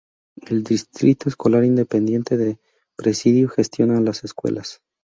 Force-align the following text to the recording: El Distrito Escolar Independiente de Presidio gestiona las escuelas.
El 0.47 0.63
Distrito 0.63 1.29
Escolar 1.29 1.63
Independiente 1.63 2.35
de 2.35 2.59
Presidio 2.95 3.49
gestiona 3.49 4.01
las 4.01 4.23
escuelas. 4.23 4.81